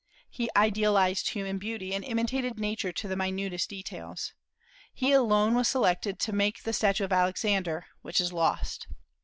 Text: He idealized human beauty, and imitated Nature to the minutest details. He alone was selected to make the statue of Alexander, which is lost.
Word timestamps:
He 0.31 0.49
idealized 0.55 1.29
human 1.29 1.59
beauty, 1.59 1.93
and 1.93 2.03
imitated 2.03 2.59
Nature 2.59 2.91
to 2.91 3.07
the 3.07 3.15
minutest 3.15 3.69
details. 3.69 4.33
He 4.95 5.11
alone 5.11 5.53
was 5.53 5.67
selected 5.67 6.17
to 6.21 6.33
make 6.33 6.63
the 6.63 6.73
statue 6.73 7.03
of 7.03 7.13
Alexander, 7.13 7.85
which 8.01 8.19
is 8.19 8.33
lost. 8.33 8.87